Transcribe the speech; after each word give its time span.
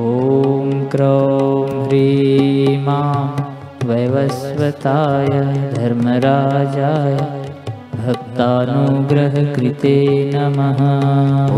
ॐ 0.00 0.68
क्रौं 0.92 1.64
ह्रीमां 1.70 3.24
वैवस्वताय 3.88 5.32
धर्मराजाय 5.74 7.16
भक्तानुग्रहकृते 7.96 9.92
नमः। 10.34 10.80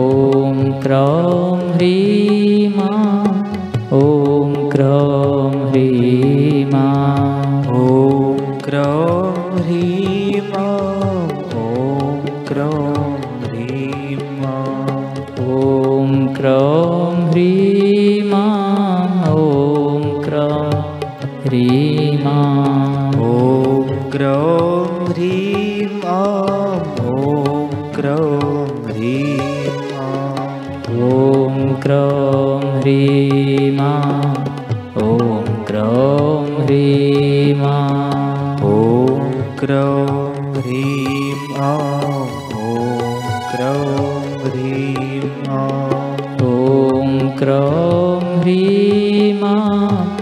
ॐ 0.02 0.60
क्रौं 0.84 1.55
ह्रीमां 1.71 3.00
क्रौं 4.71 5.51
ह्रीमां। 5.69 6.83
ॐ 7.77 8.59
क्रौं 8.66 9.31
ह्रीं 9.55 10.41
आं 10.59 11.25
ॐ 11.62 12.29
क्रौं 12.49 13.02
ह्रीं 13.41 14.15
आं 14.52 14.93
ॐ 15.55 16.13
क्रौं 16.38 17.09
ह्रीमां। 17.31 18.45
ॐ 19.34 20.07
क्रौं 20.27 20.71
ह्रीमां। 21.45 22.45
ॐ 23.31 23.91
क्रौं 24.15 25.09
ह्रीं 25.09 25.88
आं 26.15 26.79
ॐ 27.17 27.70
क्रौं 27.99 28.65
ह्रीं 28.88 29.67
आं 30.07 30.48
ॐ 31.12 31.76
क्रौं 31.84 32.62
ह्रीमां 32.79 34.30
क्रौं 39.61 40.05
ह्रीं 40.54 41.34
आं 41.63 42.21
ॐ 42.62 43.17
क्रौं 43.49 43.99
ह्रीं 44.45 45.20
ॐ 46.48 47.12
क्रौं 47.41 48.40
ह्रीमां 48.40 50.21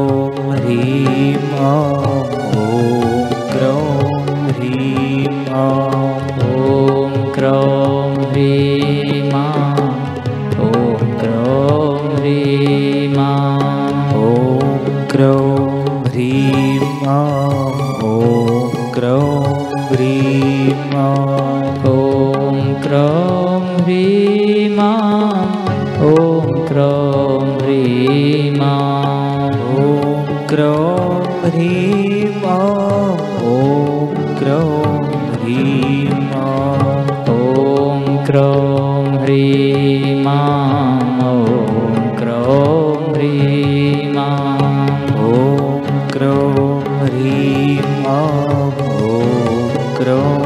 क्रौं 15.17 16.01
ह्रीं 16.05 16.79
आं 17.11 17.77
ॐ 18.07 18.91
क्रौं 18.95 19.53
ह्रीं 19.91 20.73
आं 21.03 21.63
ॐ 21.91 22.59
क्रौं 22.83 23.61
ह्रीमां 23.79 24.91
ॐ 26.09 26.53
क्रौं 26.67 27.39
ह्रीमां 27.63 28.75
ॐ 29.85 30.45
क्रौं 30.53 31.09
ह्रीं 31.45 32.29
आं 32.53 33.17
ॐ 33.55 34.35
क्रौं 34.41 34.93
ह्रीं 35.33 36.07
आं 36.43 36.93
ॐ 37.37 38.05
क्रौं 38.29 39.17
ह्रीमां 39.23 40.06
ॐ 49.97 50.03
क्रौं 50.03 50.36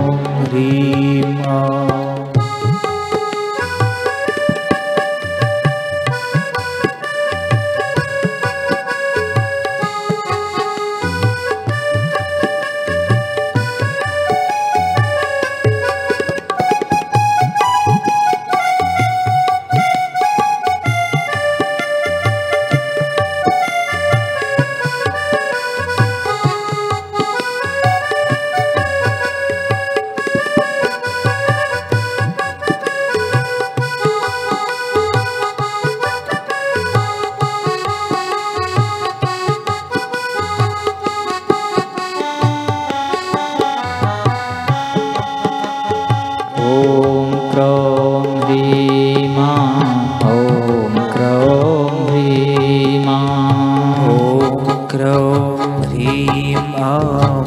아. 56.81 56.99
아. 56.99 57.40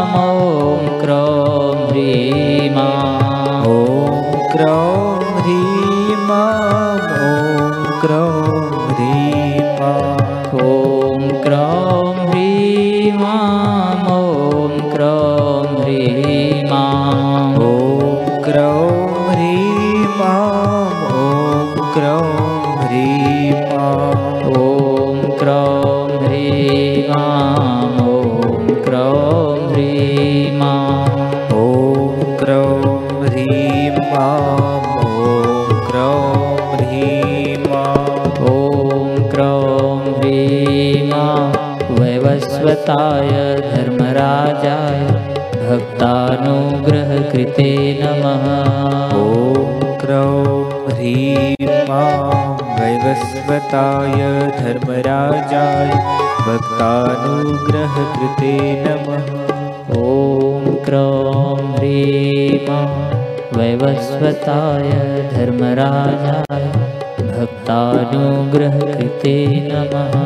ॐ 0.00 0.86
क्रीमा 1.00 2.88
ह्रीमा। 5.38 6.40
भक्ताय 42.90 43.30
धर्मराजाय 43.72 45.02
भक्तानुग्रहकृते 45.66 47.66
नमः। 47.98 48.46
ॐ 49.18 49.92
क्रौं 50.00 50.54
ह्रीं 50.86 51.68
वैवस्वताय 52.78 54.24
धर्मराजाय 54.56 55.92
भक्तानुग्रहकृते 56.46 58.50
नमः। 58.86 59.28
ॐ 60.00 60.66
क्रौं 60.88 61.54
ह्रीम् 61.76 62.98
वैवस्वताय 63.58 64.90
धर्मराजाय 65.36 66.66
भक्तानुग्रहकृते 67.38 69.36
नमः। 69.70 70.18